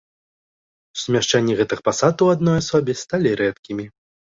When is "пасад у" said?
1.91-2.33